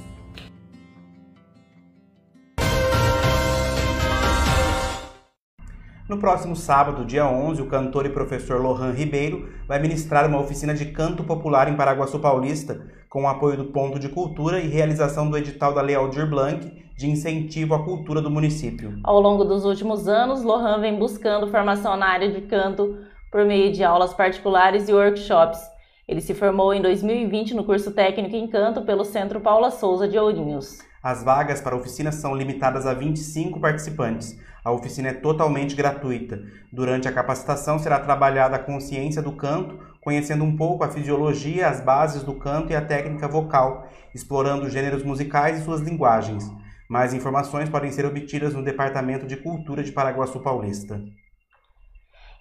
No 6.09 6.17
próximo 6.17 6.53
sábado, 6.53 7.05
dia 7.05 7.25
11, 7.25 7.61
o 7.61 7.67
cantor 7.67 8.05
e 8.05 8.09
professor 8.09 8.59
Lohan 8.59 8.91
Ribeiro 8.91 9.47
vai 9.65 9.79
ministrar 9.79 10.27
uma 10.27 10.41
oficina 10.41 10.73
de 10.73 10.87
canto 10.87 11.23
popular 11.23 11.69
em 11.69 11.77
Paraguaçu 11.77 12.19
Paulista, 12.19 12.85
com 13.09 13.23
o 13.23 13.27
apoio 13.27 13.55
do 13.55 13.65
Ponto 13.65 13.97
de 13.97 14.09
Cultura 14.09 14.59
e 14.59 14.67
realização 14.67 15.29
do 15.29 15.37
edital 15.37 15.73
da 15.73 15.81
Lei 15.81 15.95
Aldir 15.95 16.29
Blanc 16.29 16.83
de 16.97 17.09
incentivo 17.09 17.73
à 17.73 17.85
cultura 17.85 18.21
do 18.21 18.29
município. 18.29 18.99
Ao 19.01 19.17
longo 19.21 19.45
dos 19.45 19.63
últimos 19.63 20.05
anos, 20.05 20.43
Lohan 20.43 20.81
vem 20.81 20.99
buscando 20.99 21.47
formação 21.47 21.95
na 21.95 22.07
área 22.07 22.29
de 22.29 22.41
canto 22.41 22.97
por 23.31 23.45
meio 23.45 23.71
de 23.71 23.81
aulas 23.81 24.13
particulares 24.13 24.89
e 24.89 24.93
workshops. 24.93 25.61
Ele 26.05 26.19
se 26.19 26.33
formou 26.33 26.73
em 26.73 26.81
2020 26.81 27.53
no 27.53 27.63
curso 27.63 27.91
técnico 27.91 28.35
em 28.35 28.45
canto 28.47 28.81
pelo 28.81 29.05
Centro 29.05 29.39
Paula 29.39 29.71
Souza 29.71 30.05
de 30.05 30.19
Ourinhos. 30.19 30.79
As 31.01 31.23
vagas 31.23 31.61
para 31.61 31.75
a 31.75 31.79
oficina 31.79 32.11
são 32.11 32.35
limitadas 32.35 32.85
a 32.85 32.93
25 32.93 33.59
participantes. 33.59 34.37
A 34.63 34.71
oficina 34.71 35.09
é 35.09 35.13
totalmente 35.13 35.75
gratuita. 35.75 36.41
Durante 36.71 37.07
a 37.07 37.11
capacitação 37.11 37.77
será 37.77 37.99
trabalhada 37.99 38.55
a 38.55 38.59
consciência 38.59 39.21
do 39.21 39.33
canto, 39.33 39.77
conhecendo 39.99 40.45
um 40.45 40.55
pouco 40.55 40.85
a 40.85 40.89
fisiologia, 40.89 41.67
as 41.67 41.81
bases 41.81 42.23
do 42.23 42.33
canto 42.35 42.71
e 42.71 42.75
a 42.75 42.81
técnica 42.81 43.27
vocal, 43.27 43.87
explorando 44.15 44.69
gêneros 44.69 45.03
musicais 45.03 45.59
e 45.59 45.63
suas 45.63 45.81
linguagens. 45.81 46.49
Mais 46.89 47.13
informações 47.13 47.69
podem 47.69 47.91
ser 47.91 48.05
obtidas 48.05 48.53
no 48.53 48.63
Departamento 48.63 49.27
de 49.27 49.35
Cultura 49.35 49.83
de 49.83 49.91
Paraguaçu 49.91 50.39
Paulista. 50.39 51.01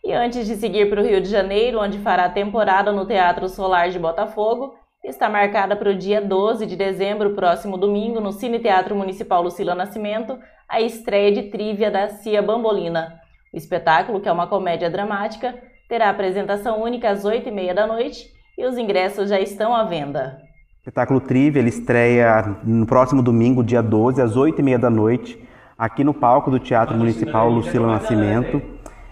E 0.05 0.13
antes 0.13 0.47
de 0.47 0.57
seguir 0.57 0.91
para 0.91 1.01
o 1.01 1.05
Rio 1.05 1.21
de 1.21 1.29
Janeiro, 1.29 1.81
onde 1.81 1.99
fará 1.99 2.29
temporada 2.29 2.93
no 2.93 3.07
Teatro 3.07 3.49
Solar 3.49 3.89
de 3.91 3.99
Botafogo, 3.99 4.75
está 5.05 5.29
marcada 5.29 5.75
para 5.75 5.91
o 5.91 5.95
dia 5.95 6.21
12 6.21 6.67
de 6.67 6.77
dezembro, 6.77 7.35
próximo 7.35 7.77
domingo, 7.77 8.21
no 8.21 8.33
Cine 8.33 8.61
Teatro 8.61 8.95
Municipal 8.95 9.43
Lucila 9.43 9.75
Nascimento, 9.75 10.39
a 10.73 10.81
estreia 10.81 11.31
de 11.31 11.43
Trívia 11.51 11.91
da 11.91 12.09
Cia 12.09 12.41
Bambolina. 12.41 13.21
O 13.53 13.57
espetáculo, 13.59 14.23
que 14.23 14.29
é 14.29 14.33
uma 14.33 14.47
comédia 14.47 14.89
dramática, 14.89 15.55
terá 15.87 16.09
apresentação 16.09 16.83
única 16.83 17.11
às 17.11 17.25
8h30 17.25 17.75
da 17.75 17.87
noite 17.87 18.31
e 18.57 18.65
os 18.65 18.79
ingressos 18.79 19.29
já 19.29 19.39
estão 19.39 19.75
à 19.75 19.85
venda. 19.85 20.39
O 20.77 20.79
espetáculo 20.79 21.21
Trívia 21.21 21.61
ele 21.61 21.69
estreia 21.69 22.57
no 22.65 22.87
próximo 22.87 23.23
domingo, 23.23 23.63
dia 23.63 23.83
12, 23.83 24.23
às 24.23 24.35
8h30 24.35 24.79
da 24.79 24.89
noite, 24.89 25.39
aqui 25.77 26.03
no 26.03 26.15
palco 26.15 26.51
do 26.51 26.59
Teatro 26.59 26.97
Municipal 26.97 27.51
Lucila 27.51 27.87
Nascimento. 27.89 28.63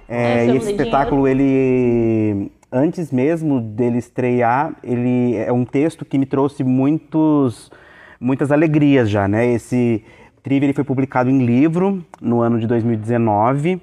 É, 0.09 0.47
e 0.47 0.57
esse 0.57 0.71
espetáculo, 0.71 1.29
ele 1.29 2.51
antes 2.73 3.13
mesmo 3.13 3.61
dele 3.61 3.99
estrear, 3.99 4.75
ele 4.83 5.37
é 5.37 5.53
um 5.53 5.67
texto 5.67 6.07
que 6.07 6.17
me 6.17 6.25
trouxe 6.25 6.65
muitos, 6.65 7.71
muitas 8.19 8.51
alegrias 8.51 9.11
já, 9.11 9.29
né? 9.29 9.47
Esse 9.53 10.03
Trivia 10.43 10.67
ele 10.67 10.73
foi 10.73 10.85
publicado 10.85 11.29
em 11.29 11.45
livro 11.45 12.05
no 12.21 12.41
ano 12.41 12.59
de 12.59 12.67
2019 12.67 13.81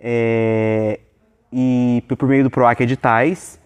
é, 0.00 1.00
e 1.52 2.02
por 2.08 2.28
meio 2.28 2.44
do 2.44 2.50
Proac 2.50 2.82
Editais. 2.82 3.60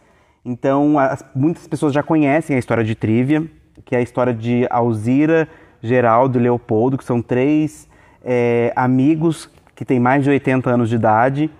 Então, 0.44 0.98
as, 0.98 1.24
muitas 1.34 1.66
pessoas 1.66 1.92
já 1.92 2.02
conhecem 2.02 2.56
a 2.56 2.58
história 2.58 2.84
de 2.84 2.94
Trivia, 2.94 3.44
que 3.84 3.94
é 3.94 3.98
a 3.98 4.02
história 4.02 4.34
de 4.34 4.66
Alzira, 4.70 5.48
Geraldo 5.82 6.38
e 6.38 6.42
Leopoldo, 6.42 6.98
que 6.98 7.04
são 7.04 7.22
três 7.22 7.88
é, 8.24 8.72
amigos 8.74 9.50
que 9.74 9.84
têm 9.84 10.00
mais 10.00 10.24
de 10.24 10.30
80 10.30 10.70
anos 10.70 10.88
de 10.88 10.96
idade 10.96 11.50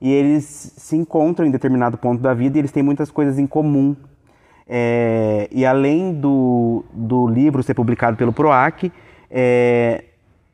e 0.00 0.12
eles 0.12 0.74
se 0.76 0.96
encontram 0.96 1.46
em 1.46 1.50
determinado 1.50 1.96
ponto 1.96 2.20
da 2.20 2.34
vida 2.34 2.58
e 2.58 2.60
eles 2.60 2.72
têm 2.72 2.82
muitas 2.82 3.10
coisas 3.10 3.38
em 3.38 3.46
comum. 3.46 3.96
É, 4.68 5.48
e 5.50 5.64
além 5.64 6.14
do, 6.14 6.84
do 6.92 7.26
livro 7.26 7.62
ser 7.62 7.74
publicado 7.74 8.16
pelo 8.16 8.32
PROAC, 8.32 8.92
é, 9.30 10.04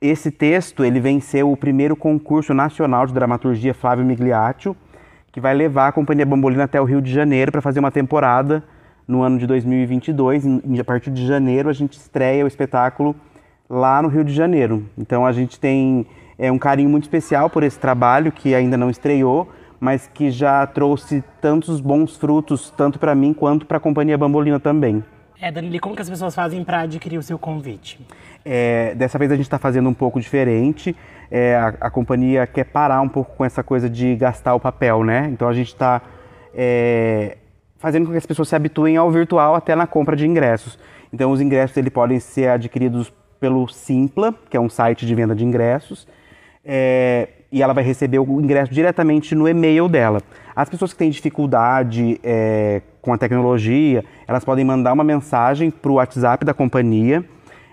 esse 0.01 0.31
texto 0.31 0.85
ele 0.85 1.01
venceu 1.01 1.51
o 1.51 1.57
primeiro 1.57 1.97
concurso 1.97 2.55
nacional 2.55 3.07
de 3.07 3.13
dramaturgia 3.13 3.75
Flávio 3.75 4.05
Migliaccio, 4.05 4.77
que 5.33 5.41
vai 5.41 5.55
levar 5.55 5.89
a 5.89 5.93
Companhia 5.93 6.25
Bambolina 6.25 6.65
até 6.65 6.81
o 6.81 6.85
Rio 6.85 7.03
de 7.03 7.13
Janeiro 7.13 7.51
para 7.51 7.61
fazer 7.61 7.81
uma 7.81 7.91
temporada 7.91 8.63
no 9.07 9.23
ano 9.23 9.39
de 9.39 9.47
2022. 9.47 10.45
a 10.81 10.85
partir 10.85 11.11
de 11.11 11.27
janeiro 11.27 11.69
a 11.69 11.73
gente 11.73 11.95
estreia 11.95 12.45
o 12.45 12.49
espetáculo 12.49 13.15
lá 13.69 14.01
no 14.01 14.09
Rio 14.09 14.25
de 14.25 14.33
Janeiro. 14.33 14.87
Então 14.97 15.27
a 15.27 15.33
gente 15.33 15.59
tem 15.59 16.07
é, 16.39 16.51
um 16.51 16.59
carinho 16.59 16.89
muito 16.89 17.05
especial 17.05 17.51
por 17.51 17.63
esse 17.65 17.79
trabalho 17.79 18.31
que 18.31 18.55
ainda 18.55 18.77
não 18.77 18.91
estreou, 18.91 19.49
mas 19.81 20.09
que 20.13 20.31
já 20.31 20.65
trouxe 20.67 21.25
tantos 21.41 21.81
bons 21.81 22.17
frutos, 22.17 22.73
tanto 22.77 22.99
para 22.99 23.15
mim 23.15 23.33
quanto 23.33 23.67
para 23.67 23.79
a 23.79 23.81
Companhia 23.81 24.17
Bambolina 24.17 24.61
também. 24.61 25.03
É, 25.41 25.53
Danili, 25.53 25.79
como 25.79 25.95
que 25.95 26.03
as 26.03 26.11
pessoas 26.11 26.35
fazem 26.35 26.65
para 26.65 26.81
adquirir 26.81 27.17
o 27.17 27.23
seu 27.23 27.39
convite? 27.39 28.01
É, 28.45 28.93
dessa 28.97 29.19
vez 29.19 29.31
a 29.31 29.37
gente 29.37 29.45
está 29.45 29.59
fazendo 29.59 29.89
um 29.89 29.95
pouco 29.95 30.21
diferente. 30.21 30.97
É, 31.31 31.55
a, 31.55 31.69
a, 31.81 31.91
companhia 31.91 32.45
quer 32.47 32.65
parar 32.65 33.01
um 33.01 33.09
pouco 33.09 33.37
com 33.37 33.45
essa 33.45 33.63
coisa 33.63 33.89
de 33.89 34.17
gastar 34.17 34.55
o 34.55 34.61
papel, 34.61 35.05
né? 35.05 35.29
Então 35.33 35.49
a 35.49 35.53
gente 35.53 35.69
está 35.69 36.03
é, 36.53 37.37
fazendo 37.77 38.07
com 38.07 38.13
que 38.13 38.19
as 38.19 38.27
pessoas 38.27 38.49
se 38.49 38.57
habituem 38.57 38.97
ao 38.97 39.11
virtual 39.13 39.55
até 39.55 39.77
na 39.77 39.87
compra 39.87 40.17
de 40.17 40.27
ingressos. 40.27 40.77
Então 41.13 41.31
os 41.31 41.41
ingressos 41.41 41.77
ele 41.77 41.91
podem 41.91 42.19
ser 42.19 42.49
adquiridos 42.49 43.13
pelo 43.39 43.69
Simpla, 43.69 44.35
que 44.51 44.57
é 44.57 44.61
um 44.61 44.69
site 44.69 45.07
de 45.07 45.15
venda 45.15 45.37
de 45.37 45.45
ingressos, 45.45 46.09
é, 46.65 47.29
e 47.53 47.63
ela 47.63 47.73
vai 47.73 47.85
receber 47.85 48.19
o 48.19 48.41
ingresso 48.41 48.73
diretamente 48.75 49.37
no 49.37 49.49
e-mail 49.49 49.89
dela. 49.89 50.21
As 50.55 50.69
pessoas 50.69 50.93
que 50.93 50.99
têm 50.99 51.11
dificuldade 51.11 52.19
é, 52.25 52.83
com 53.09 53.15
a 53.15 53.17
tecnologia, 53.17 54.05
elas 54.27 54.45
podem 54.45 54.63
mandar 54.67 54.93
uma 54.93 55.03
mensagem 55.03 55.71
para 55.71 55.91
o 55.91 55.95
WhatsApp 55.95 56.45
da 56.45 56.53
companhia. 56.53 57.25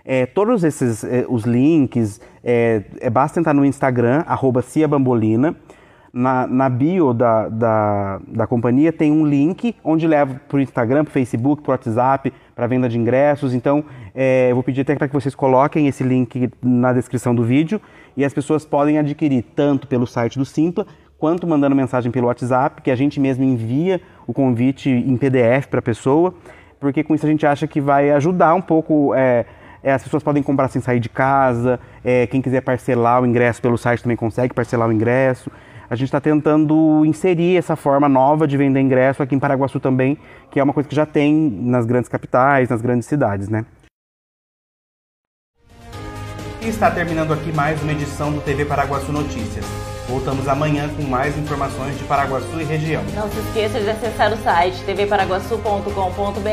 É, 0.06 0.26
todos 0.26 0.63
esses 0.63 1.04
é, 1.04 1.26
os 1.28 1.43
links, 1.43 2.21
é, 2.41 2.84
é, 3.02 3.10
basta 3.10 3.38
entrar 3.38 3.54
no 3.54 3.65
Instagram, 3.65 4.24
arroba 4.26 4.63
Bambolina. 4.88 5.54
Na, 6.13 6.48
na 6.48 6.69
bio 6.69 7.13
da, 7.13 7.50
da, 7.50 8.21
da 8.26 8.48
companhia 8.48 8.93
tem 8.93 9.12
um 9.12 9.26
link 9.26 9.76
onde 9.84 10.08
leva 10.08 10.39
para 10.48 10.56
o 10.56 10.62
Instagram, 10.62 11.04
para 11.04 11.12
Facebook, 11.12 11.62
para 11.62 11.71
o 11.71 11.74
WhatsApp, 11.74 12.32
para 12.56 12.65
venda 12.67 12.88
de 12.88 12.98
ingressos. 12.98 13.54
Então, 13.54 13.84
é, 14.15 14.50
eu 14.50 14.56
vou 14.56 14.63
pedir 14.63 14.82
até 14.82 14.95
para 14.95 15.10
que 15.10 15.13
vocês 15.13 15.36
coloquem 15.36 15.88
esse 15.88 16.02
link 16.02 16.50
na 16.63 16.93
descrição 16.93 17.36
do 17.36 17.43
vídeo 17.43 17.82
e 18.15 18.24
as 18.24 18.34
pessoas 18.34 18.63
podem 18.63 18.98
adquirir 18.98 19.43
tanto 19.54 19.86
pelo 19.86 20.08
site 20.08 20.39
do 20.39 20.45
Simpla 20.45 20.88
quanto 21.17 21.47
mandando 21.47 21.75
mensagem 21.75 22.12
pelo 22.12 22.28
WhatsApp, 22.28 22.82
que 22.82 22.91
a 22.91 22.95
gente 22.95 23.19
mesmo 23.19 23.43
envia 23.43 24.01
o 24.28 24.34
convite 24.34 24.89
em 24.89 25.15
PDF 25.17 25.67
para 25.69 25.80
a 25.80 25.84
pessoa, 25.84 26.34
porque 26.80 27.04
com 27.04 27.15
isso 27.15 27.25
a 27.25 27.30
gente 27.30 27.45
acha 27.45 27.67
que 27.67 27.80
vai 27.80 28.12
ajudar 28.12 28.54
um 28.54 28.62
pouco. 28.62 29.13
É, 29.15 29.45
é, 29.84 29.93
as 29.93 30.04
pessoas 30.04 30.23
podem 30.23 30.41
comprar 30.41 30.67
sem 30.67 30.82
sair 30.82 30.99
de 30.99 31.10
casa, 31.10 31.80
é, 32.04 32.25
quem 32.25 32.41
quiser 32.41 32.62
parcelar 32.62 33.21
o 33.21 33.25
ingresso 33.25 33.62
pelo 33.62 33.78
site 33.78 34.01
também 34.01 34.17
consegue 34.17 34.51
parcelar 34.51 34.89
o 34.89 34.91
ingresso. 34.91 35.51
A 35.88 35.95
gente 35.95 36.08
está 36.08 36.19
tentando 36.19 37.06
inserir 37.06 37.58
essa 37.58 37.75
forma 37.75 38.10
nova 38.10 38.47
de 38.47 38.58
vender 38.58 38.80
ingresso 38.80 39.21
aqui 39.21 39.36
em 39.36 39.39
Paraguaçu 39.39 39.80
também, 39.80 40.17
que 40.49 40.60
é 40.60 40.63
uma 40.63 40.73
coisa 40.73 40.89
que 40.89 40.95
já 40.95 41.06
tem 41.06 41.32
nas 41.34 41.86
grandes 41.86 42.10
capitais, 42.10 42.69
nas 42.69 42.82
grandes 42.82 43.08
cidades, 43.08 43.47
né? 43.47 43.63
E 46.60 46.67
está 46.67 46.89
terminando 46.89 47.32
aqui 47.32 47.54
mais 47.54 47.80
uma 47.84 47.91
edição 47.91 48.32
do 48.32 48.41
TV 48.41 48.65
Paraguaçu 48.65 49.12
Notícias. 49.12 49.94
Voltamos 50.08 50.48
amanhã 50.48 50.88
com 50.96 51.04
mais 51.04 51.36
informações 51.38 51.98
de 51.98 52.04
Paraguaçu 52.04 52.62
e 52.62 52.63
região. 52.63 53.04
Não 53.15 53.30
se 53.30 53.39
esqueça 53.39 53.80
de 53.80 53.89
acessar 53.89 54.32
o 54.32 54.38
site 54.38 54.78
tvparaguaçu.com.br 54.86 56.50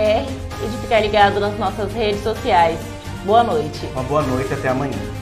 e 0.65 0.69
de 0.69 0.77
ficar 0.79 1.01
ligado 1.01 1.39
nas 1.39 1.59
nossas 1.59 1.93
redes 1.93 2.23
sociais. 2.23 2.79
Boa 3.25 3.45
noite. 3.45 3.87
Uma 3.93 4.03
boa 4.05 4.23
noite 4.23 4.53
até 4.55 4.69
amanhã. 4.69 5.22